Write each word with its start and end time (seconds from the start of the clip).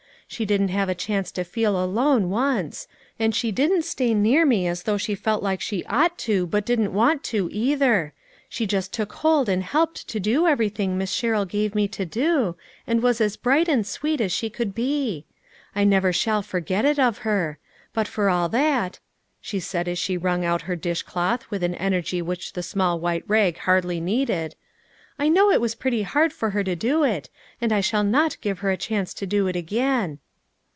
She 0.31 0.45
didn't 0.45 0.67
give 0.67 0.87
me 0.87 0.93
a 0.93 0.95
chance 0.95 1.29
to 1.33 1.43
feel 1.43 1.77
alone 1.83 2.29
once; 2.29 2.87
and 3.19 3.35
she 3.35 3.51
didn't 3.51 3.81
stay 3.81 4.13
near 4.13 4.45
me 4.45 4.65
as 4.65 4.83
though 4.83 4.95
she 4.97 5.13
felt 5.13 5.45
she 5.61 5.83
ought 5.87 6.17
to, 6.19 6.47
but 6.47 6.65
didn't 6.65 6.93
want 6.93 7.21
to, 7.25 7.49
either; 7.51 8.13
she 8.47 8.65
just 8.65 8.93
took 8.93 9.11
hold 9.11 9.49
and 9.49 9.61
helped 9.61 10.07
do 10.23 10.47
everything 10.47 10.97
Miss 10.97 11.11
Sher 11.11 11.31
rill 11.33 11.43
gave 11.43 11.75
me 11.75 11.89
to 11.89 12.05
do, 12.05 12.55
and 12.87 13.03
was 13.03 13.19
as 13.19 13.35
bright 13.35 13.67
and 13.67 13.85
sweet 13.85 14.21
as 14.21 14.31
she 14.31 14.49
could 14.49 14.73
be. 14.73 15.25
I 15.75 15.81
shall 15.81 15.89
never 15.89 16.13
forget 16.41 16.85
it 16.85 16.97
of 16.97 17.17
her. 17.19 17.59
But 17.91 18.07
for 18.07 18.29
all 18.29 18.47
that," 18.47 18.99
she 19.41 19.61
added 19.73 19.91
as 19.91 19.99
she 19.99 20.15
wrung 20.15 20.45
out 20.45 20.61
7 20.61 20.65
O 20.65 20.67
her 20.67 20.75
dishcloth 20.77 21.51
with 21.51 21.61
an 21.61 21.75
energy 21.75 22.21
which 22.21 22.53
the 22.53 22.63
small 22.63 23.01
white 23.01 23.25
rag 23.27 23.57
hardly 23.57 23.99
needed," 23.99 24.55
I 25.21 25.29
know 25.29 25.51
it 25.51 25.61
was 25.61 25.75
pretty 25.75 26.01
hard 26.01 26.33
for 26.33 26.49
her 26.49 26.63
to 26.63 26.75
do 26.75 27.03
it, 27.03 27.29
and 27.59 27.71
I 27.71 27.79
shall 27.79 28.03
not 28.03 28.41
give 28.41 28.59
her 28.59 28.71
a 28.71 28.77
chance 28.77 29.13
to 29.15 29.27
do 29.27 29.45
it 29.45 29.55
again." 29.55 30.17